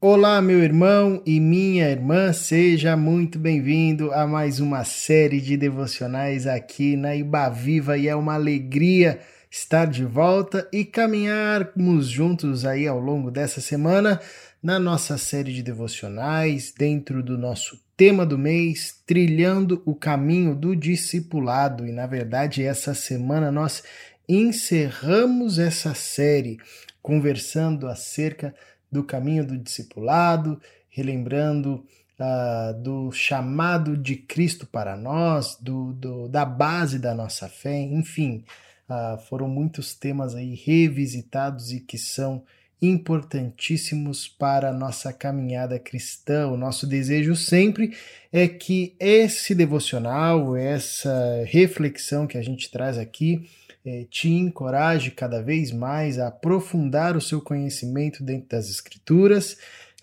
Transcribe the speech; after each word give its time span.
Olá, 0.00 0.40
meu 0.40 0.62
irmão 0.62 1.20
e 1.26 1.40
minha 1.40 1.90
irmã, 1.90 2.32
seja 2.32 2.96
muito 2.96 3.36
bem-vindo 3.36 4.12
a 4.12 4.28
mais 4.28 4.60
uma 4.60 4.84
série 4.84 5.40
de 5.40 5.56
devocionais 5.56 6.46
aqui 6.46 6.94
na 6.94 7.16
Ibaviva 7.16 7.98
e 7.98 8.06
é 8.06 8.14
uma 8.14 8.34
alegria 8.34 9.18
estar 9.50 9.86
de 9.86 10.04
volta 10.04 10.68
e 10.72 10.84
caminharmos 10.84 12.06
juntos 12.06 12.64
aí 12.64 12.86
ao 12.86 13.00
longo 13.00 13.28
dessa 13.28 13.60
semana 13.60 14.20
na 14.62 14.78
nossa 14.78 15.18
série 15.18 15.52
de 15.52 15.64
devocionais, 15.64 16.72
dentro 16.78 17.20
do 17.20 17.36
nosso 17.36 17.76
tema 17.96 18.24
do 18.24 18.38
mês, 18.38 19.02
trilhando 19.04 19.82
o 19.84 19.96
caminho 19.96 20.54
do 20.54 20.76
discipulado. 20.76 21.84
E 21.84 21.90
na 21.90 22.06
verdade, 22.06 22.62
essa 22.62 22.94
semana 22.94 23.50
nós 23.50 23.82
encerramos 24.28 25.58
essa 25.58 25.92
série 25.92 26.56
conversando 27.02 27.88
acerca 27.88 28.54
do 28.90 29.04
caminho 29.04 29.46
do 29.46 29.58
discipulado, 29.58 30.60
relembrando 30.88 31.84
uh, 32.18 32.82
do 32.82 33.12
chamado 33.12 33.96
de 33.96 34.16
Cristo 34.16 34.66
para 34.66 34.96
nós, 34.96 35.56
do, 35.60 35.92
do, 35.92 36.28
da 36.28 36.44
base 36.44 36.98
da 36.98 37.14
nossa 37.14 37.48
fé, 37.48 37.80
enfim, 37.80 38.44
uh, 38.88 39.18
foram 39.28 39.48
muitos 39.48 39.94
temas 39.94 40.34
aí 40.34 40.54
revisitados 40.54 41.72
e 41.72 41.80
que 41.80 41.98
são 41.98 42.42
importantíssimos 42.80 44.28
para 44.28 44.70
a 44.70 44.72
nossa 44.72 45.12
caminhada 45.12 45.78
cristã. 45.78 46.46
O 46.48 46.56
nosso 46.56 46.86
desejo 46.86 47.34
sempre 47.34 47.96
é 48.32 48.46
que 48.46 48.94
esse 49.00 49.54
devocional, 49.54 50.56
essa 50.56 51.42
reflexão 51.46 52.26
que 52.26 52.38
a 52.38 52.42
gente 52.42 52.70
traz 52.70 52.96
aqui, 52.96 53.48
é, 53.84 54.04
te 54.10 54.28
encoraje 54.28 55.10
cada 55.10 55.42
vez 55.42 55.72
mais 55.72 56.18
a 56.18 56.28
aprofundar 56.28 57.16
o 57.16 57.20
seu 57.20 57.40
conhecimento 57.40 58.22
dentro 58.22 58.48
das 58.48 58.68
Escrituras. 58.68 59.56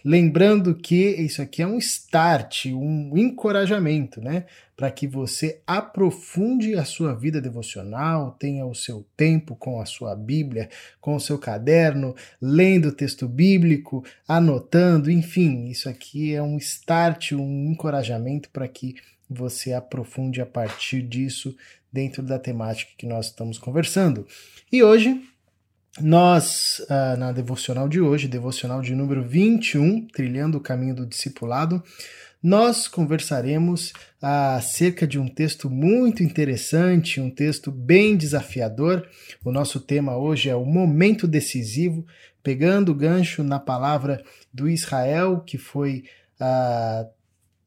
Lembrando 0.08 0.76
que 0.76 1.04
isso 1.16 1.42
aqui 1.42 1.64
é 1.64 1.68
um 1.68 1.80
start, 1.80 2.68
um 2.68 3.18
encorajamento, 3.18 4.22
né? 4.22 4.46
Para 4.78 4.92
que 4.92 5.08
você 5.08 5.62
aprofunde 5.66 6.76
a 6.76 6.86
sua 6.86 7.16
vida 7.16 7.42
devocional, 7.42 8.36
tenha 8.38 8.68
o 8.68 8.76
seu 8.76 9.04
tempo 9.18 9.56
com 9.56 9.82
a 9.82 9.86
sua 9.88 10.16
Bíblia, 10.16 10.70
com 11.02 11.16
o 11.16 11.20
seu 11.20 11.40
caderno, 11.40 12.16
lendo 12.40 12.90
o 12.90 12.92
texto 12.92 13.28
bíblico, 13.28 14.06
anotando, 14.28 15.10
enfim, 15.10 15.70
isso 15.70 15.90
aqui 15.90 16.36
é 16.36 16.44
um 16.44 16.58
start, 16.58 17.32
um 17.32 17.72
encorajamento 17.72 18.52
para 18.52 18.68
que 18.68 18.94
você 19.28 19.74
aprofunde 19.74 20.40
a 20.40 20.46
partir 20.46 21.02
disso 21.02 21.56
dentro 21.96 22.22
da 22.22 22.38
temática 22.38 22.92
que 22.98 23.08
nós 23.08 23.28
estamos 23.28 23.58
conversando. 23.58 24.28
E 24.70 24.84
hoje, 24.84 25.22
nós, 26.02 26.82
uh, 26.90 27.18
na 27.18 27.32
devocional 27.32 27.88
de 27.88 28.02
hoje, 28.02 28.28
devocional 28.28 28.82
de 28.82 28.94
número 28.94 29.24
21, 29.24 30.06
Trilhando 30.08 30.58
o 30.58 30.62
Caminho 30.62 30.94
do 30.94 31.06
Discipulado, 31.06 31.82
nós 32.44 32.90
conversaremos 32.90 33.94
acerca 34.22 35.08
de 35.08 35.18
um 35.18 35.30
texto 35.30 35.70
muito 35.70 36.22
interessante, 36.22 37.22
um 37.22 37.30
texto 37.30 37.72
bem 37.72 38.18
desafiador. 38.18 39.08
O 39.44 39.50
nosso 39.50 39.80
tema 39.80 40.18
hoje 40.18 40.50
é 40.50 40.56
o 40.56 40.66
momento 40.66 41.26
decisivo, 41.26 42.06
pegando 42.44 42.92
o 42.92 42.96
gancho 42.96 43.42
na 43.42 43.58
palavra 43.58 44.22
do 44.54 44.70
Israel 44.70 45.40
que 45.40 45.58
foi 45.58 46.04
uh, 46.42 47.15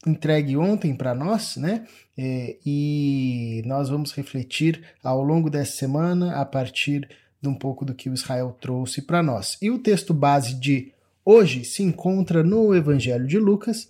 entregue 0.06 0.56
ontem 0.56 0.94
para 0.94 1.14
nós, 1.14 1.56
né? 1.56 1.86
É, 2.16 2.56
e 2.64 3.62
nós 3.66 3.88
vamos 3.88 4.12
refletir 4.12 4.82
ao 5.02 5.22
longo 5.22 5.50
dessa 5.50 5.76
semana 5.76 6.36
a 6.36 6.44
partir 6.44 7.08
de 7.40 7.48
um 7.48 7.54
pouco 7.54 7.84
do 7.84 7.94
que 7.94 8.08
o 8.08 8.14
Israel 8.14 8.56
trouxe 8.60 9.02
para 9.02 9.22
nós. 9.22 9.56
E 9.62 9.70
o 9.70 9.78
texto 9.78 10.12
base 10.12 10.54
de 10.54 10.92
hoje 11.24 11.64
se 11.64 11.82
encontra 11.82 12.42
no 12.42 12.74
Evangelho 12.74 13.26
de 13.26 13.38
Lucas, 13.38 13.88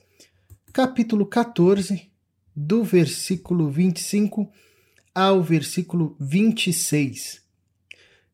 capítulo 0.73 1.25
14, 1.25 2.09
do 2.55 2.85
versículo 2.85 3.71
25 3.71 4.51
ao 5.15 5.43
versículo 5.43 6.17
26. 6.21 7.41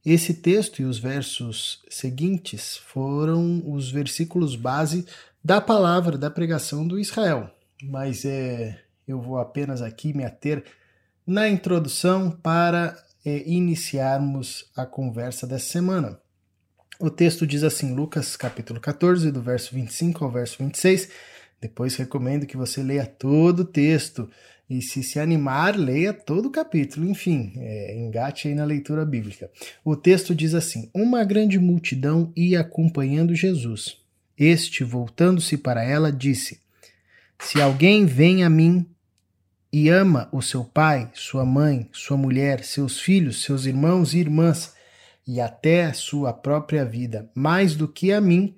Esse 0.04 0.34
texto 0.34 0.82
e 0.82 0.84
os 0.84 0.98
versos 0.98 1.82
seguintes 1.88 2.76
foram 2.76 3.62
os 3.66 3.90
versículos 3.90 4.54
base 4.54 5.06
da 5.42 5.60
palavra 5.60 6.18
da 6.18 6.30
pregação 6.30 6.86
do 6.86 6.98
Israel 6.98 7.53
mas 7.82 8.24
é, 8.24 8.78
eu 9.06 9.20
vou 9.20 9.38
apenas 9.38 9.82
aqui 9.82 10.12
me 10.12 10.24
ater 10.24 10.64
na 11.26 11.48
introdução 11.48 12.30
para 12.30 12.96
é, 13.24 13.42
iniciarmos 13.48 14.70
a 14.76 14.84
conversa 14.84 15.46
dessa 15.46 15.66
semana. 15.66 16.18
O 17.00 17.10
texto 17.10 17.46
diz 17.46 17.64
assim, 17.64 17.94
Lucas 17.94 18.36
capítulo 18.36 18.80
14, 18.80 19.30
do 19.32 19.42
verso 19.42 19.74
25 19.74 20.24
ao 20.24 20.30
verso 20.30 20.58
26. 20.58 21.08
Depois 21.60 21.96
recomendo 21.96 22.46
que 22.46 22.56
você 22.56 22.82
leia 22.82 23.06
todo 23.06 23.60
o 23.60 23.64
texto 23.64 24.28
e, 24.68 24.80
se 24.80 25.02
se 25.02 25.18
animar, 25.18 25.76
leia 25.76 26.12
todo 26.12 26.46
o 26.46 26.50
capítulo. 26.50 27.08
Enfim, 27.08 27.52
é, 27.56 27.96
engate 27.96 28.48
aí 28.48 28.54
na 28.54 28.64
leitura 28.64 29.04
bíblica. 29.04 29.50
O 29.84 29.96
texto 29.96 30.34
diz 30.34 30.54
assim: 30.54 30.90
Uma 30.94 31.24
grande 31.24 31.58
multidão 31.58 32.32
ia 32.36 32.60
acompanhando 32.60 33.34
Jesus. 33.34 33.98
Este, 34.38 34.84
voltando-se 34.84 35.56
para 35.56 35.82
ela, 35.82 36.12
disse: 36.12 36.60
se 37.38 37.60
alguém 37.60 38.06
vem 38.06 38.44
a 38.44 38.50
mim 38.50 38.88
e 39.72 39.88
ama 39.88 40.28
o 40.30 40.40
seu 40.40 40.64
pai, 40.64 41.10
sua 41.14 41.44
mãe, 41.44 41.88
sua 41.92 42.16
mulher, 42.16 42.64
seus 42.64 43.00
filhos, 43.00 43.42
seus 43.42 43.66
irmãos 43.66 44.14
e 44.14 44.18
irmãs, 44.18 44.74
e 45.26 45.40
até 45.40 45.86
a 45.86 45.94
sua 45.94 46.32
própria 46.32 46.84
vida, 46.84 47.30
mais 47.34 47.74
do 47.74 47.88
que 47.88 48.12
a 48.12 48.20
mim, 48.20 48.56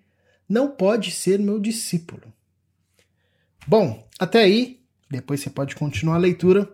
não 0.49 0.71
pode 0.71 1.11
ser 1.11 1.39
meu 1.39 1.59
discípulo. 1.59 2.33
Bom, 3.67 4.07
até 4.19 4.41
aí, 4.41 4.81
depois 5.11 5.41
você 5.41 5.51
pode 5.51 5.75
continuar 5.75 6.17
a 6.17 6.19
leitura. 6.19 6.69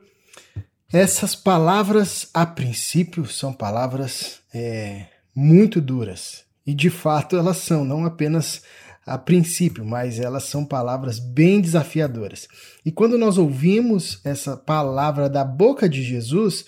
Essas 0.92 1.34
palavras, 1.34 2.28
a 2.34 2.44
princípio, 2.44 3.24
são 3.26 3.52
palavras 3.52 4.40
é, 4.52 5.06
muito 5.34 5.80
duras. 5.80 6.44
E 6.66 6.74
de 6.74 6.90
fato 6.90 7.36
elas 7.36 7.58
são, 7.58 7.84
não 7.84 8.04
apenas 8.04 8.62
a 9.06 9.18
princípio, 9.18 9.84
mas 9.84 10.18
elas 10.20 10.44
são 10.44 10.64
palavras 10.64 11.18
bem 11.18 11.60
desafiadoras. 11.60 12.46
E 12.84 12.92
quando 12.92 13.18
nós 13.18 13.36
ouvimos 13.36 14.20
essa 14.24 14.56
palavra 14.56 15.28
da 15.28 15.44
boca 15.44 15.88
de 15.88 16.02
Jesus, 16.02 16.64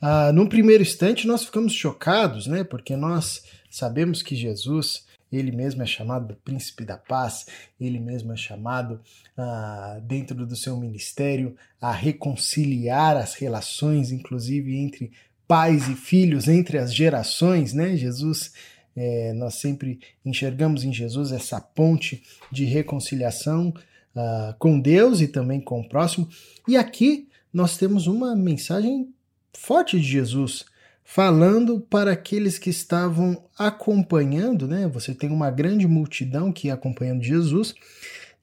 uh, 0.00 0.32
num 0.32 0.46
primeiro 0.46 0.82
instante 0.82 1.26
nós 1.26 1.44
ficamos 1.44 1.72
chocados, 1.72 2.46
né? 2.46 2.62
Porque 2.62 2.96
nós 2.96 3.42
sabemos 3.70 4.22
que 4.22 4.36
Jesus, 4.36 5.04
ele 5.32 5.50
mesmo 5.50 5.82
é 5.82 5.86
chamado 5.86 6.36
príncipe 6.44 6.84
da 6.84 6.96
paz, 6.96 7.46
ele 7.80 7.98
mesmo 7.98 8.32
é 8.32 8.36
chamado 8.36 9.00
uh, 9.36 10.00
dentro 10.02 10.46
do 10.46 10.54
seu 10.54 10.76
ministério 10.76 11.56
a 11.80 11.90
reconciliar 11.90 13.16
as 13.16 13.34
relações, 13.34 14.12
inclusive 14.12 14.76
entre 14.76 15.10
pais 15.48 15.88
e 15.88 15.94
filhos, 15.94 16.46
entre 16.46 16.78
as 16.78 16.94
gerações, 16.94 17.72
né? 17.72 17.96
Jesus 17.96 18.52
é, 18.98 19.32
nós 19.32 19.54
sempre 19.54 20.00
enxergamos 20.24 20.84
em 20.84 20.92
Jesus 20.92 21.32
essa 21.32 21.60
ponte 21.60 22.22
de 22.50 22.64
reconciliação 22.64 23.72
uh, 24.14 24.54
com 24.58 24.80
Deus 24.80 25.20
e 25.20 25.28
também 25.28 25.60
com 25.60 25.80
o 25.80 25.88
próximo. 25.88 26.28
E 26.66 26.76
aqui 26.76 27.28
nós 27.52 27.76
temos 27.76 28.06
uma 28.06 28.34
mensagem 28.34 29.08
forte 29.52 29.98
de 29.98 30.06
Jesus 30.06 30.64
falando 31.04 31.80
para 31.80 32.12
aqueles 32.12 32.58
que 32.58 32.68
estavam 32.68 33.42
acompanhando, 33.58 34.68
né? 34.68 34.86
Você 34.88 35.14
tem 35.14 35.30
uma 35.30 35.50
grande 35.50 35.86
multidão 35.86 36.52
que 36.52 36.70
acompanhando 36.70 37.22
Jesus. 37.22 37.74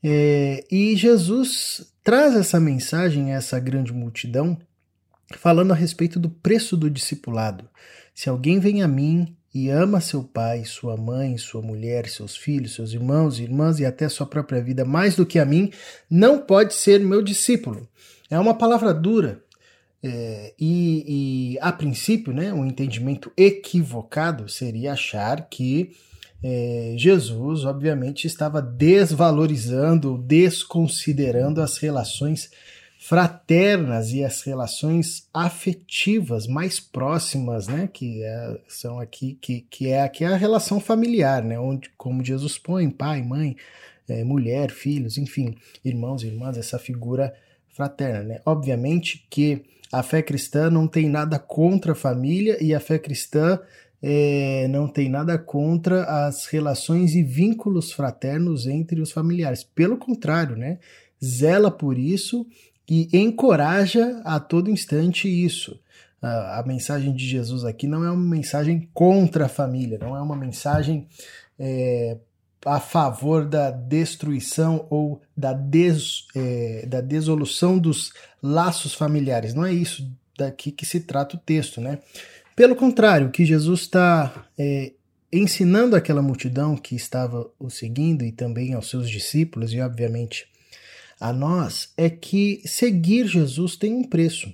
É, 0.03 0.63
e 0.71 0.95
Jesus 0.95 1.94
traz 2.03 2.35
essa 2.35 2.59
mensagem 2.59 3.31
a 3.31 3.38
essa 3.38 3.59
grande 3.59 3.94
multidão, 3.94 4.57
falando 5.38 5.73
a 5.73 5.75
respeito 5.75 6.19
do 6.19 6.29
preço 6.29 6.75
do 6.75 6.89
discipulado. 6.89 7.69
Se 8.15 8.29
alguém 8.29 8.59
vem 8.59 8.81
a 8.81 8.88
mim 8.88 9.35
e 9.55 9.69
ama 9.69 10.01
seu 10.01 10.21
pai, 10.21 10.66
sua 10.66 10.97
mãe, 10.97 11.38
sua 11.38 11.61
mulher, 11.61 12.09
seus 12.09 12.35
filhos, 12.35 12.75
seus 12.75 12.91
irmãos 12.91 13.39
irmãs 13.39 13.79
e 13.79 13.85
até 13.85 14.09
sua 14.09 14.25
própria 14.25 14.62
vida 14.62 14.83
mais 14.83 15.15
do 15.15 15.25
que 15.25 15.39
a 15.39 15.45
mim, 15.45 15.71
não 16.09 16.39
pode 16.39 16.74
ser 16.74 17.00
meu 17.00 17.21
discípulo. 17.21 17.88
É 18.30 18.38
uma 18.38 18.53
palavra 18.53 18.94
dura. 18.94 19.41
É, 20.03 20.53
e, 20.59 21.53
e, 21.53 21.59
a 21.62 21.71
princípio, 21.71 22.33
né, 22.33 22.53
um 22.53 22.65
entendimento 22.65 23.31
equivocado 23.38 24.50
seria 24.50 24.91
achar 24.91 25.47
que 25.50 25.95
é, 26.44 26.94
Jesus, 26.97 27.63
obviamente, 27.63 28.27
estava 28.27 28.62
desvalorizando, 28.62 30.18
desconsiderando 30.18 31.62
as 31.62 31.77
relações 31.77 32.51
fraternas 33.07 34.12
e 34.13 34.24
as 34.24 34.42
relações 34.42 35.28
afetivas 35.31 36.48
mais 36.48 36.80
próximas, 36.80 37.68
né, 37.68 37.88
que 37.94 38.24
é, 38.24 38.60
são 38.68 39.00
aqui 39.00 39.38
que, 39.40 39.62
que 39.69 39.90
é 39.90 40.02
aqui 40.02 40.25
a 40.25 40.36
relação 40.36 40.80
familiar, 40.80 41.44
né, 41.44 41.60
onde 41.60 41.92
como 41.98 42.25
Jesus 42.25 42.57
põe 42.57 42.90
pai, 42.90 43.22
mãe, 43.22 43.56
é, 44.10 44.24
mulher, 44.24 44.72
filhos, 44.72 45.19
enfim, 45.19 45.56
irmãos 45.84 46.24
e 46.24 46.28
irmãs, 46.28 46.57
essa 46.57 46.80
figura 46.80 47.31
fraterna, 47.69 48.24
né? 48.24 48.42
Obviamente 48.44 49.28
que 49.30 49.62
a 49.92 50.02
fé 50.02 50.24
cristã 50.24 50.72
não 50.72 50.88
tem 50.88 51.07
nada 51.07 51.38
contra 51.38 51.92
a 51.92 51.96
família 51.96 52.57
e 52.60 52.74
a 52.74 52.80
fé 52.80 52.98
cristã 52.98 53.60
é, 54.02 54.68
não 54.68 54.88
tem 54.88 55.10
nada 55.10 55.38
contra 55.38 56.06
as 56.25 56.48
relações 56.48 57.13
e 57.13 57.22
vínculos 57.22 57.92
fraternos 57.92 58.66
entre 58.66 59.00
os 59.00 59.12
familiares. 59.12 59.63
Pelo 59.63 59.96
contrário, 59.96 60.56
né? 60.56 60.80
Zela 61.24 61.69
por 61.69 62.00
isso 62.00 62.48
e 62.89 63.09
encoraja 63.17 64.21
a 64.23 64.39
todo 64.39 64.69
instante 64.69 65.27
isso. 65.27 65.79
A, 66.21 66.63
mensagem 66.65 67.13
de 67.13 67.27
Jesus 67.27 67.63
aqui 67.63 67.87
não 67.87 68.03
é 68.03 68.09
uma 68.09 68.35
mensagem 68.35 68.89
contra 68.93 69.45
a 69.45 69.49
família, 69.49 69.99
não 69.99 70.15
é 70.15 70.21
uma 70.21 70.35
mensagem 70.35 71.07
é, 71.59 72.17
a 72.65 72.79
favor 72.79 73.45
da 73.45 73.69
destruição 73.69 74.87
ou 74.89 75.21
da, 75.37 75.53
des, 75.53 76.25
é, 76.35 76.85
da 76.87 76.99
dissolução 76.99 77.77
dos 77.77 78.11
laços 78.41 78.95
familiares. 78.95 79.53
Não 79.53 79.63
é 79.63 79.71
isso 79.71 80.11
daqui 80.35 80.71
que 80.71 80.85
se 80.85 81.01
trata 81.01 81.35
o 81.35 81.39
texto, 81.39 81.79
né? 81.79 81.99
Pelo 82.55 82.75
contrário, 82.75 83.27
o 83.27 83.31
que 83.31 83.45
Jesus 83.45 83.81
está 83.81 84.47
é, 84.57 84.93
ensinando 85.31 85.95
aquela 85.95 86.21
multidão 86.21 86.75
que 86.75 86.95
estava 86.95 87.47
o 87.59 87.69
seguindo 87.69 88.23
e 88.23 88.31
também 88.31 88.73
aos 88.73 88.89
seus 88.89 89.09
discípulos 89.09 89.73
e, 89.73 89.81
obviamente, 89.81 90.47
a 91.19 91.31
nós, 91.31 91.94
é 91.95 92.09
que 92.09 92.62
seguir 92.65 93.27
Jesus 93.27 93.75
tem 93.75 93.94
um 93.94 94.03
preço. 94.03 94.53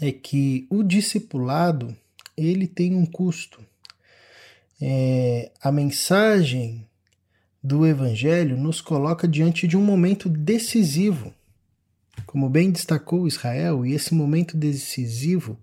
É 0.00 0.12
que 0.12 0.66
o 0.70 0.82
discipulado 0.82 1.96
ele 2.36 2.66
tem 2.66 2.94
um 2.94 3.06
custo. 3.06 3.64
É, 4.80 5.50
a 5.60 5.72
mensagem 5.72 6.86
do 7.62 7.86
Evangelho 7.86 8.56
nos 8.56 8.80
coloca 8.80 9.26
diante 9.26 9.66
de 9.66 9.76
um 9.76 9.84
momento 9.84 10.28
decisivo. 10.28 11.34
Como 12.26 12.48
bem 12.48 12.70
destacou 12.70 13.26
Israel, 13.26 13.84
e 13.84 13.92
esse 13.92 14.14
momento 14.14 14.56
decisivo 14.56 15.58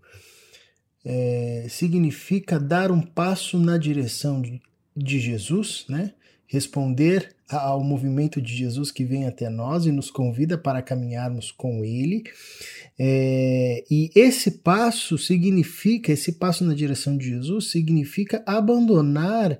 é, 1.03 1.67
significa 1.69 2.59
dar 2.59 2.91
um 2.91 3.01
passo 3.01 3.57
na 3.57 3.77
direção 3.77 4.41
de, 4.41 4.61
de 4.95 5.19
Jesus, 5.19 5.85
né? 5.87 6.13
Responder 6.47 7.35
ao 7.49 7.83
movimento 7.83 8.41
de 8.41 8.55
Jesus 8.55 8.91
que 8.91 9.03
vem 9.03 9.27
até 9.27 9.49
nós 9.49 9.85
e 9.85 9.91
nos 9.91 10.09
convida 10.09 10.57
para 10.57 10.81
caminharmos 10.81 11.51
com 11.51 11.83
Ele. 11.83 12.23
É, 12.97 13.83
e 13.89 14.09
esse 14.15 14.51
passo 14.51 15.17
significa, 15.17 16.11
esse 16.11 16.33
passo 16.33 16.63
na 16.63 16.73
direção 16.73 17.17
de 17.17 17.29
Jesus 17.29 17.71
significa 17.71 18.43
abandonar 18.45 19.59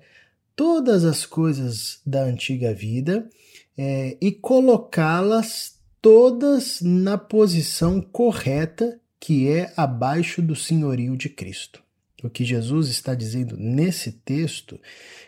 todas 0.55 1.03
as 1.03 1.25
coisas 1.25 1.99
da 2.05 2.23
antiga 2.23 2.73
vida 2.73 3.29
é, 3.77 4.17
e 4.21 4.31
colocá-las 4.31 5.75
todas 6.01 6.81
na 6.81 7.17
posição 7.17 7.99
correta 7.99 8.99
que 9.19 9.49
é 9.49 9.73
abaixo 9.75 10.41
do 10.41 10.55
senhorio 10.55 11.17
de 11.17 11.29
Cristo. 11.29 11.84
O 12.23 12.29
que 12.29 12.45
Jesus 12.45 12.89
está 12.89 13.13
dizendo 13.13 13.57
nesse 13.57 14.11
texto, 14.11 14.79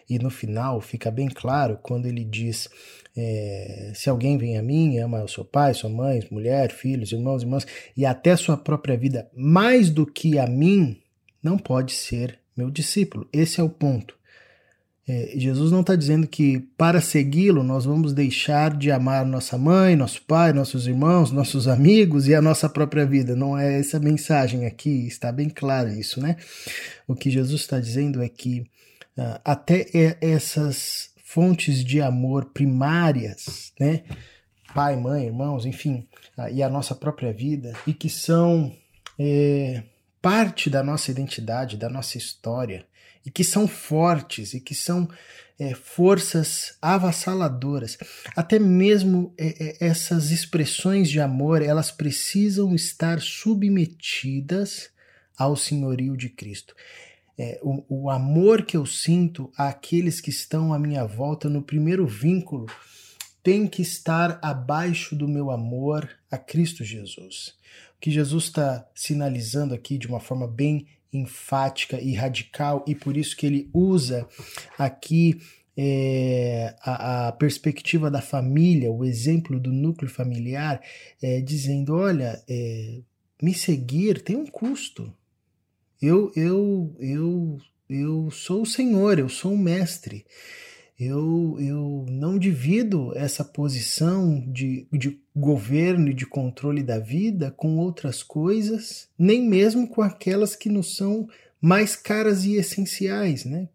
e 0.10 0.18
no 0.18 0.30
final 0.30 0.80
fica 0.80 1.12
bem 1.12 1.28
claro 1.28 1.78
quando 1.84 2.06
ele 2.06 2.24
diz: 2.24 2.70
é, 3.16 3.92
se 3.94 4.10
alguém 4.10 4.38
vem 4.38 4.58
a 4.58 4.64
mim, 4.64 4.98
ama 5.00 5.24
o 5.24 5.28
seu 5.28 5.44
pai, 5.44 5.74
sua 5.74 5.90
mãe, 5.90 6.26
mulher, 6.32 6.72
filhos, 6.72 7.12
irmãos, 7.12 7.44
irmãs, 7.44 7.68
e 7.96 8.06
até 8.06 8.36
sua 8.36 8.56
própria 8.56 8.98
vida 8.98 9.30
mais 9.36 9.90
do 9.90 10.06
que 10.06 10.40
a 10.40 10.48
mim, 10.48 11.02
não 11.44 11.58
pode 11.58 11.94
ser 11.94 12.40
meu 12.56 12.72
discípulo. 12.72 13.28
Esse 13.32 13.60
é 13.60 13.64
o 13.64 13.70
ponto. 13.70 14.17
É, 15.10 15.32
Jesus 15.36 15.72
não 15.72 15.80
está 15.80 15.96
dizendo 15.96 16.28
que 16.28 16.60
para 16.78 17.00
segui-lo 17.00 17.64
nós 17.64 17.86
vamos 17.86 18.12
deixar 18.12 18.76
de 18.76 18.92
amar 18.92 19.26
nossa 19.26 19.58
mãe, 19.58 19.96
nosso 19.96 20.22
pai, 20.24 20.52
nossos 20.52 20.86
irmãos, 20.86 21.32
nossos 21.32 21.66
amigos 21.66 22.28
e 22.28 22.36
a 22.36 22.42
nossa 22.42 22.68
própria 22.68 23.06
vida. 23.06 23.34
Não 23.34 23.58
é 23.58 23.80
essa 23.80 24.00
mensagem 24.00 24.66
aqui, 24.66 25.08
está 25.08 25.32
bem 25.32 25.50
claro 25.50 25.90
isso, 25.90 26.20
né? 26.20 26.36
O 27.08 27.16
que 27.16 27.30
Jesus 27.30 27.62
está 27.62 27.80
dizendo 27.80 28.22
é 28.22 28.28
que 28.28 28.60
uh, 29.18 29.40
até 29.46 29.86
essas 30.20 31.10
fontes 31.24 31.86
de 31.86 32.02
amor 32.02 32.52
primárias, 32.54 33.72
né? 33.80 34.04
Pai, 34.76 34.98
mãe, 34.98 35.28
irmãos, 35.28 35.66
enfim, 35.66 36.06
uh, 36.38 36.50
e 36.52 36.62
a 36.62 36.68
nossa 36.68 36.94
própria 36.94 37.32
vida, 37.32 37.72
e 37.88 37.94
que 37.94 38.10
são 38.10 38.74
é, 39.18 39.84
parte 40.22 40.70
da 40.70 40.84
nossa 40.84 41.12
identidade, 41.12 41.78
da 41.78 41.90
nossa 41.90 42.18
história, 42.18 42.86
e 43.26 43.32
que 43.32 43.44
são 43.44 43.68
fortes 43.68 44.54
e 44.54 44.60
que 44.60 44.74
são 44.74 45.10
é, 45.60 45.74
forças 45.74 46.76
avassaladoras. 46.82 47.98
Até 48.36 48.60
mesmo 48.60 49.34
é, 49.38 49.48
é, 49.84 49.88
essas 49.88 50.32
expressões 50.32 51.10
de 51.10 51.20
amor, 51.20 51.62
elas 51.62 51.92
precisam 51.92 52.74
estar 52.76 53.20
submetidas 53.20 54.90
ao 55.38 55.56
senhorio 55.56 56.16
de 56.16 56.30
Cristo. 56.30 56.76
É, 57.38 57.60
o, 57.62 57.84
o 58.06 58.10
amor 58.10 58.64
que 58.64 58.78
eu 58.78 58.86
sinto 58.86 59.52
àqueles 59.56 60.20
que 60.20 60.30
estão 60.30 60.74
à 60.74 60.80
minha 60.80 61.06
volta 61.06 61.50
no 61.50 61.62
primeiro 61.62 62.08
vínculo 62.08 62.66
tem 63.48 63.66
que 63.66 63.82
estar 63.82 64.40
abaixo 64.42 65.16
do 65.16 65.26
meu 65.26 65.52
amor 65.52 66.10
a 66.30 66.38
Cristo 66.38 66.84
Jesus. 66.84 67.56
O 67.96 68.02
que 68.02 68.12
Jesus 68.12 68.44
está 68.44 68.86
sinalizando 68.94 69.74
aqui 69.74 69.98
de 69.98 70.06
uma 70.06 70.20
forma 70.20 70.46
bem 70.46 70.86
enfática 71.14 71.98
e 71.98 72.14
radical, 72.14 72.84
e 72.86 72.94
por 72.94 73.16
isso 73.16 73.38
que 73.38 73.46
ele 73.46 73.70
usa 73.74 74.28
aqui 74.78 75.40
é, 75.78 76.76
a, 76.82 77.30
a, 77.30 77.32
perspectiva 77.32 78.12
da 78.12 78.20
família, 78.20 78.92
o 78.92 79.06
exemplo 79.06 79.58
do 79.62 79.72
núcleo 79.72 80.12
familiar, 80.12 80.82
é, 81.24 81.40
dizendo: 81.40 81.96
olha, 81.96 82.44
é, 82.50 83.00
me 83.42 83.54
seguir 83.54 84.24
tem 84.24 84.36
um 84.36 84.46
custo. 84.46 85.10
Eu, 86.02 86.34
eu, 86.36 86.94
eu, 87.00 87.58
eu 87.90 88.30
sou 88.30 88.64
o 88.64 88.66
Senhor, 88.66 89.18
eu 89.18 89.30
sou 89.30 89.54
o 89.54 89.58
Mestre 89.58 90.26
eu, 91.00 91.58
eu 91.60 92.06
não 92.10 92.40
divido 92.40 93.16
essa 93.16 93.44
posição 93.44 94.44
de, 94.48 94.88
de 94.92 95.20
governo 95.36 96.10
e 96.10 96.14
de 96.14 96.26
controle 96.26 96.82
da 96.82 96.98
vida 96.98 97.52
com 97.52 97.78
outras 97.78 98.24
coisas, 98.24 99.08
nem 99.18 99.48
mesmo 99.48 99.88
com 99.88 100.02
aquelas 100.02 100.56
que 100.56 100.70
nos 100.70 100.96
são 100.96 101.30
mais 101.62 101.96
caras 101.96 102.46
e 102.46 102.56
essenciais, 102.56 103.46
né? 103.46 103.70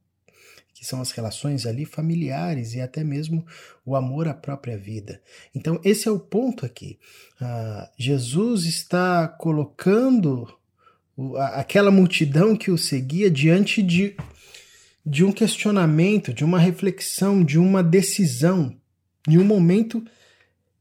Que 0.75 0.85
são 0.85 1.01
as 1.01 1.13
relações 1.13 1.65
ali 1.65 1.85
familiares 1.85 2.75
e 2.75 2.81
até 2.81 3.05
mesmo 3.05 3.47
o 3.87 3.95
amor 3.95 4.27
à 4.27 4.35
própria 4.35 4.77
vida. 4.77 5.23
Então, 5.55 5.81
esse 5.85 6.09
é 6.09 6.11
o 6.11 6.19
ponto 6.19 6.67
aqui. 6.67 6.99
Ah, 7.41 7.89
Jesus 7.97 8.65
está 8.65 9.29
colocando 9.29 10.53
aquela 11.55 11.93
multidão 11.93 12.57
que 12.57 12.71
o 12.71 12.79
seguia 12.79 13.31
diante 13.31 13.81
de 13.81 14.17
de 15.05 15.25
um 15.25 15.33
questionamento, 15.33 16.33
de 16.33 16.45
uma 16.45 16.59
reflexão, 16.59 17.43
de 17.43 17.59
uma 17.59 17.83
decisão, 17.83 18.77
em 19.29 19.39
um 19.39 19.45
momento 19.45 20.05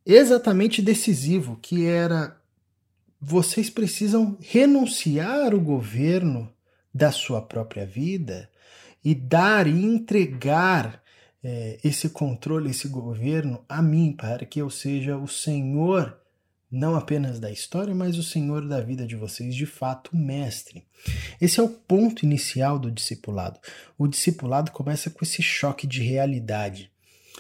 exatamente 0.06 0.82
decisivo, 0.82 1.58
que 1.62 1.86
era 1.86 2.38
vocês 3.20 3.70
precisam 3.70 4.36
renunciar 4.42 5.54
o 5.54 5.60
governo 5.60 6.52
da 6.94 7.12
sua 7.12 7.40
própria 7.42 7.86
vida 7.86 8.50
e 9.04 9.14
dar 9.14 9.68
e 9.68 9.86
entregar 9.86 11.02
é, 11.44 11.80
esse 11.84 12.10
controle, 12.10 12.72
esse 12.72 12.88
governo 12.88 13.64
a 13.70 13.82
mim, 13.82 14.12
para 14.12 14.46
que 14.46 14.60
eu 14.60 14.70
seja 14.70 15.18
o 15.18 15.28
Senhor 15.28 16.21
não 16.72 16.96
apenas 16.96 17.40
da 17.40 17.52
história, 17.52 17.94
mas 17.94 18.18
o 18.18 18.24
Senhor 18.24 18.66
da 18.66 18.80
vida 18.80 19.06
de 19.06 19.16
vocês, 19.16 19.54
de 19.54 19.66
fato, 19.66 20.16
mestre. 20.16 20.86
Esse 21.40 21.60
é 21.60 21.64
o 21.64 21.70
ponto 21.70 22.24
inicial 22.24 22.80
do 22.80 22.90
discipulado. 22.90 23.60
O 23.98 24.08
discipulado 24.08 24.72
começa 24.72 25.10
com 25.10 25.24
esse 25.24 25.42
choque 25.42 25.86
de 25.86 26.02
realidade, 26.02 26.90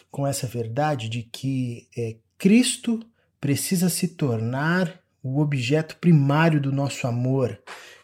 com 0.09 0.27
essa 0.27 0.45
verdade 0.45 1.07
de 1.07 1.23
que 1.23 1.87
é, 1.97 2.17
Cristo 2.37 2.99
precisa 3.39 3.89
se 3.89 4.09
tornar 4.09 4.99
o 5.23 5.39
objeto 5.39 5.95
primário 5.97 6.59
do 6.59 6.71
nosso 6.71 7.07
amor. 7.07 7.57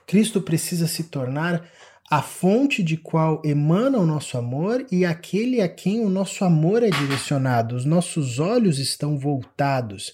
Cristo 0.05 0.41
precisa 0.41 0.88
se 0.88 1.05
tornar 1.05 1.69
a 2.09 2.21
fonte 2.21 2.81
de 2.81 2.95
qual 2.95 3.41
emana 3.43 3.97
o 3.97 4.05
nosso 4.05 4.37
amor 4.37 4.85
e 4.89 5.03
aquele 5.03 5.61
a 5.61 5.67
quem 5.67 5.99
o 5.99 6.09
nosso 6.09 6.45
amor 6.45 6.81
é 6.81 6.89
direcionado. 6.89 7.75
Os 7.75 7.83
nossos 7.83 8.39
olhos 8.39 8.79
estão 8.79 9.17
voltados. 9.17 10.13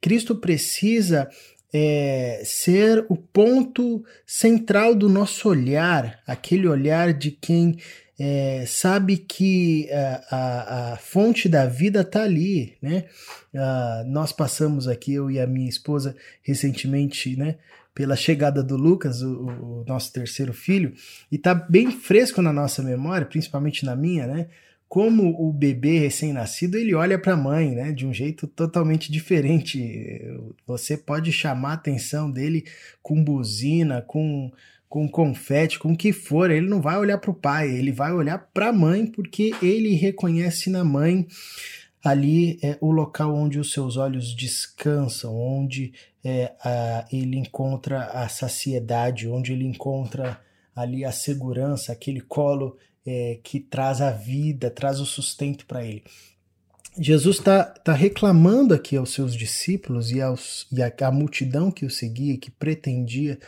Cristo 0.00 0.36
precisa 0.36 1.28
é, 1.72 2.42
ser 2.44 3.04
o 3.08 3.16
ponto 3.16 4.04
central 4.24 4.94
do 4.94 5.08
nosso 5.08 5.48
olhar, 5.48 6.20
aquele 6.26 6.68
olhar 6.68 7.12
de 7.12 7.32
quem 7.32 7.76
é, 8.18 8.64
sabe 8.66 9.16
que 9.16 9.90
a, 9.90 10.22
a, 10.30 10.92
a, 10.92 10.96
fonte 10.98 11.48
da 11.48 11.66
vida 11.66 12.02
está 12.02 12.22
ali, 12.22 12.76
né? 12.80 13.04
Uh, 13.52 14.06
nós 14.06 14.30
passamos 14.30 14.86
aqui, 14.86 15.14
eu 15.14 15.28
e 15.28 15.40
a 15.40 15.46
minha 15.46 15.68
esposa, 15.68 16.14
recentemente, 16.42 17.36
né? 17.36 17.56
Pela 17.94 18.16
chegada 18.16 18.62
do 18.62 18.76
Lucas, 18.76 19.22
o, 19.22 19.46
o 19.46 19.84
nosso 19.86 20.12
terceiro 20.12 20.52
filho, 20.52 20.94
e 21.30 21.38
tá 21.38 21.54
bem 21.54 21.90
fresco 21.90 22.40
na 22.40 22.52
nossa 22.52 22.82
memória, 22.82 23.26
principalmente 23.26 23.84
na 23.84 23.94
minha, 23.94 24.26
né? 24.26 24.48
Como 24.88 25.30
o 25.40 25.52
bebê 25.52 25.98
recém-nascido 25.98 26.76
ele 26.76 26.94
olha 26.94 27.18
para 27.18 27.32
a 27.32 27.36
mãe, 27.36 27.74
né? 27.74 27.92
De 27.92 28.06
um 28.06 28.12
jeito 28.12 28.46
totalmente 28.46 29.10
diferente. 29.10 30.20
Você 30.66 30.98
pode 30.98 31.32
chamar 31.32 31.70
a 31.70 31.74
atenção 31.74 32.30
dele 32.30 32.64
com 33.02 33.22
buzina, 33.22 34.02
com 34.02 34.50
com 34.88 35.08
confete, 35.08 35.78
com 35.78 35.92
o 35.92 35.96
que 35.96 36.12
for, 36.12 36.50
ele 36.50 36.68
não 36.68 36.78
vai 36.78 36.98
olhar 36.98 37.16
para 37.16 37.30
o 37.30 37.34
pai, 37.34 37.66
ele 37.70 37.90
vai 37.90 38.12
olhar 38.12 38.36
para 38.52 38.68
a 38.68 38.72
mãe, 38.74 39.06
porque 39.06 39.54
ele 39.62 39.94
reconhece 39.94 40.68
na 40.68 40.84
mãe 40.84 41.26
ali 42.04 42.58
é 42.62 42.76
o 42.80 42.90
local 42.90 43.34
onde 43.34 43.58
os 43.58 43.70
seus 43.70 43.96
olhos 43.96 44.34
descansam, 44.34 45.34
onde 45.34 45.92
é, 46.24 46.52
a, 46.62 47.04
ele 47.10 47.36
encontra 47.36 48.04
a 48.04 48.28
saciedade, 48.28 49.28
onde 49.28 49.52
ele 49.52 49.66
encontra 49.66 50.40
ali 50.74 51.04
a 51.04 51.12
segurança, 51.12 51.92
aquele 51.92 52.20
colo 52.20 52.76
é, 53.06 53.38
que 53.42 53.60
traz 53.60 54.00
a 54.00 54.10
vida, 54.10 54.70
traz 54.70 55.00
o 55.00 55.06
sustento 55.06 55.66
para 55.66 55.84
ele. 55.84 56.04
Jesus 56.98 57.38
está 57.38 57.64
tá 57.64 57.92
reclamando 57.92 58.74
aqui 58.74 58.96
aos 58.96 59.14
seus 59.14 59.34
discípulos 59.34 60.10
e, 60.10 60.20
aos, 60.20 60.66
e 60.70 60.82
a, 60.82 60.92
a 61.06 61.10
multidão 61.10 61.70
que 61.70 61.86
o 61.86 61.90
seguia, 61.90 62.36
que 62.36 62.50
pretendia 62.50 63.38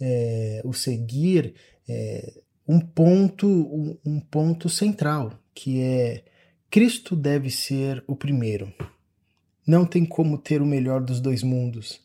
é, 0.00 0.60
o 0.64 0.72
seguir, 0.72 1.54
é, 1.88 2.32
um 2.66 2.80
ponto 2.80 3.46
um, 3.48 3.98
um 4.04 4.20
ponto 4.20 4.68
central, 4.68 5.32
que 5.52 5.80
é 5.80 6.24
Cristo 6.70 7.14
deve 7.16 7.50
ser 7.50 8.02
o 8.06 8.16
primeiro. 8.16 8.72
Não 9.66 9.84
tem 9.84 10.04
como 10.04 10.38
ter 10.38 10.60
o 10.60 10.66
melhor 10.66 11.00
dos 11.00 11.20
dois 11.20 11.42
mundos. 11.42 12.00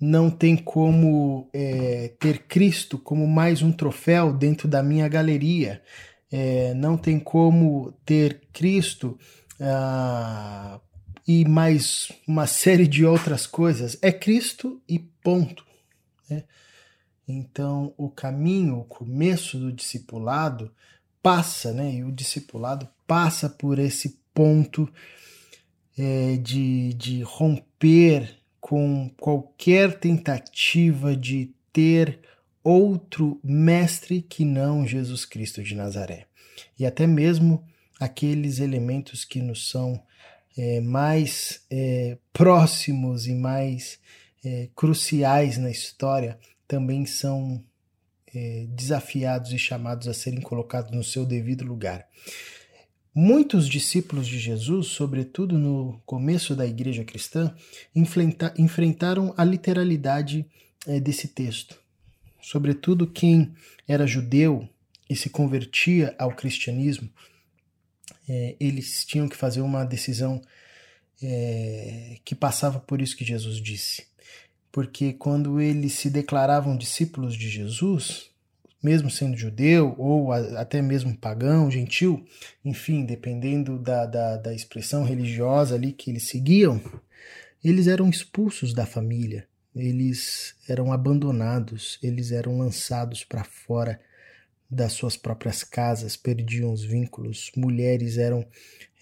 Não 0.00 0.30
tem 0.30 0.56
como 0.56 1.48
é, 1.52 2.12
ter 2.20 2.46
Cristo 2.46 2.98
como 2.98 3.26
mais 3.26 3.62
um 3.62 3.72
troféu 3.72 4.32
dentro 4.32 4.68
da 4.68 4.82
minha 4.82 5.08
galeria. 5.08 5.82
É, 6.30 6.74
não 6.74 6.96
tem 6.96 7.18
como 7.18 7.92
ter 8.04 8.42
Cristo 8.52 9.18
ah, 9.60 10.80
e 11.26 11.44
mais 11.44 12.12
uma 12.26 12.46
série 12.46 12.86
de 12.86 13.04
outras 13.04 13.46
coisas. 13.46 13.98
É 14.00 14.12
Cristo 14.12 14.80
e 14.88 14.98
ponto. 14.98 15.64
Né? 16.28 16.44
Então, 17.26 17.92
o 17.96 18.08
caminho, 18.08 18.78
o 18.78 18.84
começo 18.84 19.58
do 19.58 19.72
discipulado 19.72 20.72
passa, 21.22 21.72
né? 21.72 21.96
E 21.96 22.04
o 22.04 22.12
discipulado 22.12 22.88
passa 23.06 23.50
por 23.50 23.78
esse 23.78 24.20
ponto 24.32 24.88
é, 25.98 26.36
de, 26.36 26.94
de 26.94 27.22
romper 27.22 28.38
com 28.60 29.10
qualquer 29.18 29.98
tentativa 29.98 31.16
de 31.16 31.50
ter 31.72 32.20
outro 32.62 33.40
mestre 33.42 34.22
que 34.22 34.44
não 34.44 34.86
Jesus 34.86 35.24
Cristo 35.24 35.62
de 35.62 35.74
Nazaré. 35.74 36.26
E 36.78 36.86
até 36.86 37.06
mesmo 37.06 37.64
aqueles 37.98 38.60
elementos 38.60 39.24
que 39.24 39.40
nos 39.40 39.70
são 39.70 40.00
é, 40.56 40.80
mais 40.80 41.62
é, 41.70 42.18
próximos 42.32 43.26
e 43.26 43.34
mais 43.34 43.98
é, 44.44 44.68
cruciais 44.74 45.58
na 45.58 45.70
história 45.70 46.38
também 46.66 47.06
são 47.06 47.64
é, 48.34 48.66
desafiados 48.68 49.52
e 49.52 49.58
chamados 49.58 50.06
a 50.06 50.14
serem 50.14 50.40
colocados 50.40 50.92
no 50.92 51.02
seu 51.02 51.24
devido 51.24 51.64
lugar. 51.64 52.06
Muitos 53.20 53.68
discípulos 53.68 54.28
de 54.28 54.38
Jesus, 54.38 54.86
sobretudo 54.86 55.58
no 55.58 56.00
começo 56.06 56.54
da 56.54 56.64
igreja 56.64 57.02
cristã, 57.02 57.52
enfrentaram 58.56 59.34
a 59.36 59.42
literalidade 59.42 60.46
é, 60.86 61.00
desse 61.00 61.26
texto. 61.26 61.76
Sobretudo 62.40 63.08
quem 63.08 63.52
era 63.88 64.06
judeu 64.06 64.68
e 65.10 65.16
se 65.16 65.30
convertia 65.30 66.14
ao 66.16 66.30
cristianismo, 66.30 67.10
é, 68.28 68.54
eles 68.60 69.04
tinham 69.04 69.28
que 69.28 69.36
fazer 69.36 69.62
uma 69.62 69.84
decisão 69.84 70.40
é, 71.20 72.18
que 72.24 72.36
passava 72.36 72.78
por 72.78 73.02
isso 73.02 73.16
que 73.16 73.24
Jesus 73.24 73.60
disse. 73.60 74.06
Porque 74.70 75.12
quando 75.12 75.60
eles 75.60 75.94
se 75.94 76.08
declaravam 76.08 76.76
discípulos 76.76 77.34
de 77.34 77.48
Jesus, 77.48 78.27
mesmo 78.82 79.10
sendo 79.10 79.36
judeu 79.36 79.94
ou 79.98 80.32
até 80.32 80.80
mesmo 80.80 81.16
pagão, 81.16 81.70
gentil, 81.70 82.24
enfim, 82.64 83.04
dependendo 83.04 83.78
da, 83.78 84.06
da, 84.06 84.36
da 84.36 84.54
expressão 84.54 85.04
religiosa 85.04 85.74
ali 85.74 85.92
que 85.92 86.10
eles 86.10 86.28
seguiam, 86.28 86.80
eles 87.64 87.86
eram 87.86 88.08
expulsos 88.08 88.72
da 88.72 88.86
família, 88.86 89.46
eles 89.74 90.54
eram 90.68 90.92
abandonados, 90.92 91.98
eles 92.02 92.30
eram 92.30 92.58
lançados 92.58 93.24
para 93.24 93.44
fora 93.44 94.00
das 94.70 94.92
suas 94.92 95.16
próprias 95.16 95.64
casas, 95.64 96.16
perdiam 96.16 96.72
os 96.72 96.84
vínculos, 96.84 97.50
mulheres 97.56 98.18
eram 98.18 98.46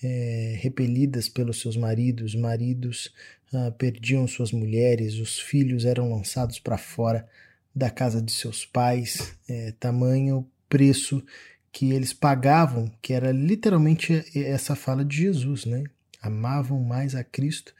é, 0.02 0.56
repelidas 0.60 1.28
pelos 1.28 1.60
seus 1.60 1.76
maridos, 1.76 2.34
maridos 2.34 3.12
ah, 3.52 3.70
perdiam 3.70 4.26
suas 4.26 4.52
mulheres, 4.52 5.14
os 5.14 5.38
filhos 5.38 5.84
eram 5.84 6.10
lançados 6.10 6.58
para 6.58 6.78
fora 6.78 7.28
da 7.76 7.90
casa 7.90 8.22
de 8.22 8.32
seus 8.32 8.64
pais, 8.64 9.36
é, 9.46 9.74
tamanho 9.78 10.48
preço 10.66 11.22
que 11.70 11.92
eles 11.92 12.14
pagavam, 12.14 12.90
que 13.02 13.12
era 13.12 13.30
literalmente 13.30 14.24
essa 14.34 14.74
fala 14.74 15.04
de 15.04 15.18
Jesus, 15.18 15.66
né? 15.66 15.84
Amavam 16.22 16.82
mais 16.82 17.14
a 17.14 17.22
Cristo 17.22 17.74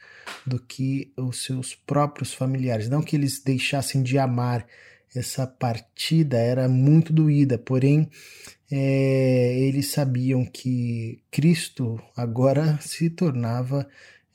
do 0.45 0.59
que 0.59 1.11
os 1.17 1.43
seus 1.43 1.73
próprios 1.73 2.31
familiares. 2.31 2.87
Não 2.87 3.01
que 3.01 3.15
eles 3.15 3.41
deixassem 3.43 4.03
de 4.03 4.19
amar, 4.19 4.67
essa 5.15 5.47
partida 5.47 6.37
era 6.37 6.69
muito 6.69 7.11
doída, 7.11 7.57
porém 7.57 8.07
é, 8.71 9.57
eles 9.59 9.89
sabiam 9.89 10.45
que 10.45 11.23
Cristo 11.31 11.99
agora 12.15 12.77
se 12.81 13.09
tornava 13.09 13.87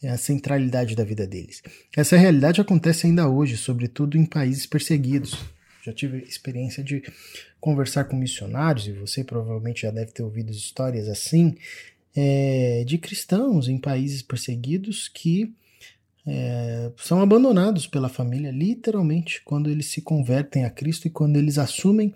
é 0.02 0.08
a 0.08 0.18
centralidade 0.18 0.96
da 0.96 1.04
vida 1.04 1.26
deles. 1.26 1.62
Essa 1.96 2.16
realidade 2.16 2.60
acontece 2.60 3.06
ainda 3.06 3.28
hoje, 3.28 3.56
sobretudo 3.56 4.18
em 4.18 4.24
países 4.24 4.66
perseguidos. 4.66 5.38
Já 5.84 5.92
tive 5.92 6.18
experiência 6.18 6.82
de 6.82 7.02
conversar 7.60 8.04
com 8.04 8.16
missionários, 8.16 8.88
e 8.88 8.92
você 8.92 9.22
provavelmente 9.22 9.82
já 9.82 9.90
deve 9.90 10.12
ter 10.12 10.22
ouvido 10.22 10.50
histórias 10.50 11.08
assim, 11.08 11.56
é, 12.14 12.84
de 12.84 12.98
cristãos 12.98 13.68
em 13.68 13.78
países 13.78 14.22
perseguidos 14.22 15.08
que 15.08 15.54
é, 16.26 16.90
são 16.96 17.20
abandonados 17.20 17.86
pela 17.86 18.08
família, 18.08 18.50
literalmente, 18.50 19.42
quando 19.44 19.68
eles 19.68 19.86
se 19.86 20.00
convertem 20.00 20.64
a 20.64 20.70
Cristo 20.70 21.06
e 21.06 21.10
quando 21.10 21.36
eles 21.36 21.58
assumem 21.58 22.14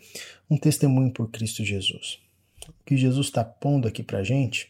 um 0.49 0.57
testemunho 0.57 1.11
por 1.11 1.31
Cristo 1.31 1.64
Jesus. 1.64 2.21
O 2.69 2.85
que 2.85 2.97
Jesus 2.97 3.26
está 3.26 3.45
pondo 3.45 3.88
aqui 3.88 4.02
para 4.02 4.23
gente 4.23 4.69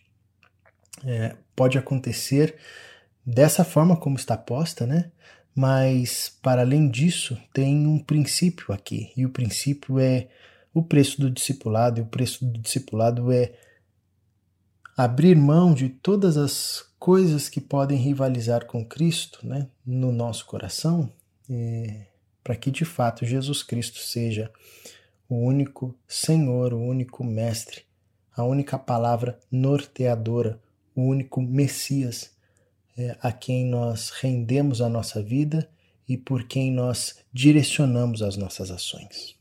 é, 1.04 1.36
pode 1.54 1.76
acontecer 1.76 2.56
dessa 3.26 3.64
forma 3.64 3.96
como 3.96 4.16
está 4.16 4.36
posta, 4.36 4.86
né? 4.86 5.10
Mas, 5.52 6.32
para 6.40 6.60
além 6.60 6.88
disso, 6.88 7.36
tem 7.52 7.86
um 7.86 7.98
princípio 7.98 8.72
aqui, 8.72 9.10
e 9.16 9.26
o 9.26 9.30
princípio 9.30 9.98
é 9.98 10.28
o 10.72 10.82
preço 10.82 11.20
do 11.20 11.30
discipulado, 11.30 11.98
e 11.98 12.02
o 12.02 12.06
preço 12.06 12.44
do 12.44 12.58
discipulado 12.58 13.32
é 13.32 13.54
abrir 14.96 15.34
mão 15.34 15.74
de 15.74 15.88
todas 15.88 16.36
as 16.36 16.84
coisas 16.98 17.48
que 17.48 17.60
podem 17.60 17.98
rivalizar 17.98 18.66
com 18.66 18.84
Cristo 18.84 19.46
né, 19.46 19.68
no 19.84 20.12
nosso 20.12 20.46
coração, 20.46 21.10
é, 21.50 22.06
para 22.44 22.54
que 22.54 22.70
de 22.70 22.84
fato 22.84 23.24
Jesus 23.26 23.62
Cristo 23.62 23.98
seja 23.98 24.50
o 25.28 25.36
único 25.36 25.94
Senhor, 26.06 26.72
o 26.72 26.80
único 26.80 27.24
Mestre, 27.24 27.82
a 28.34 28.44
única 28.44 28.78
palavra 28.78 29.38
norteadora, 29.50 30.60
o 30.94 31.02
único 31.02 31.42
Messias 31.42 32.35
é, 32.96 33.16
a 33.20 33.32
quem 33.32 33.66
nós 33.66 34.10
rendemos 34.10 34.80
a 34.80 34.88
nossa 34.88 35.22
vida 35.22 35.68
e 36.08 36.16
por 36.16 36.44
quem 36.44 36.72
nós 36.72 37.16
direcionamos 37.32 38.22
as 38.22 38.36
nossas 38.36 38.70
ações. 38.70 39.36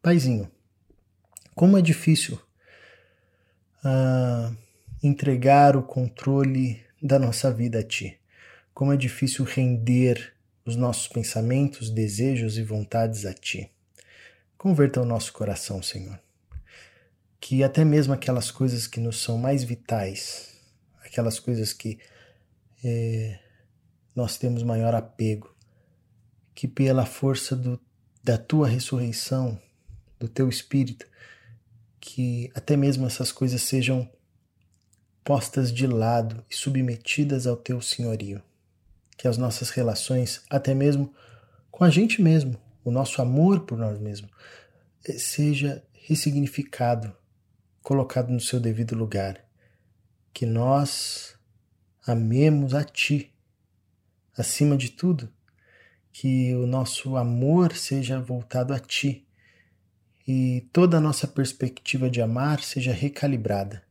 Paizinho, 0.00 0.50
como 1.54 1.76
é 1.76 1.82
difícil 1.82 2.40
ah, 3.84 4.52
entregar 5.02 5.76
o 5.76 5.82
controle 5.82 6.82
da 7.02 7.18
nossa 7.18 7.52
vida 7.52 7.80
a 7.80 7.82
Ti. 7.82 8.18
Como 8.74 8.92
é 8.92 8.96
difícil 8.96 9.44
render 9.44 10.34
os 10.64 10.76
nossos 10.76 11.08
pensamentos, 11.08 11.90
desejos 11.90 12.58
e 12.58 12.62
vontades 12.62 13.24
a 13.24 13.32
Ti. 13.32 13.70
Converta 14.56 15.00
o 15.00 15.04
nosso 15.04 15.32
coração, 15.32 15.82
Senhor. 15.82 16.18
Que 17.40 17.62
até 17.62 17.84
mesmo 17.84 18.12
aquelas 18.12 18.50
coisas 18.50 18.86
que 18.86 19.00
nos 19.00 19.22
são 19.22 19.38
mais 19.38 19.62
vitais, 19.62 20.57
aquelas 21.18 21.40
coisas 21.40 21.72
que 21.72 21.98
é, 22.84 23.40
nós 24.14 24.38
temos 24.38 24.62
maior 24.62 24.94
apego, 24.94 25.52
que 26.54 26.68
pela 26.68 27.04
força 27.04 27.56
do, 27.56 27.80
da 28.22 28.38
tua 28.38 28.68
ressurreição, 28.68 29.60
do 30.18 30.28
teu 30.28 30.48
espírito, 30.48 31.06
que 31.98 32.52
até 32.54 32.76
mesmo 32.76 33.04
essas 33.04 33.32
coisas 33.32 33.62
sejam 33.62 34.08
postas 35.24 35.72
de 35.72 35.88
lado 35.88 36.44
e 36.48 36.54
submetidas 36.54 37.48
ao 37.48 37.56
teu 37.56 37.82
senhorio. 37.82 38.40
Que 39.16 39.26
as 39.26 39.36
nossas 39.36 39.70
relações, 39.70 40.42
até 40.48 40.72
mesmo 40.72 41.12
com 41.68 41.82
a 41.82 41.90
gente 41.90 42.22
mesmo, 42.22 42.56
o 42.84 42.92
nosso 42.92 43.20
amor 43.20 43.66
por 43.66 43.76
nós 43.76 43.98
mesmos, 43.98 44.30
seja 45.18 45.84
ressignificado, 45.92 47.12
colocado 47.82 48.30
no 48.30 48.40
seu 48.40 48.60
devido 48.60 48.94
lugar 48.94 49.47
que 50.38 50.46
nós 50.46 51.34
amemos 52.06 52.72
a 52.72 52.84
Ti, 52.84 53.34
acima 54.36 54.76
de 54.76 54.88
tudo, 54.88 55.28
que 56.12 56.54
o 56.54 56.64
nosso 56.64 57.16
amor 57.16 57.74
seja 57.74 58.20
voltado 58.20 58.72
a 58.72 58.78
Ti, 58.78 59.26
e 60.28 60.60
toda 60.72 60.98
a 60.98 61.00
nossa 61.00 61.26
perspectiva 61.26 62.08
de 62.08 62.22
amar 62.22 62.62
seja 62.62 62.92
recalibrada. 62.92 63.82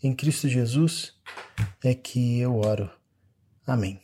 Em 0.00 0.14
Cristo 0.14 0.48
Jesus 0.48 1.18
é 1.82 1.96
que 1.96 2.38
eu 2.38 2.56
oro. 2.56 2.88
Amém. 3.66 4.03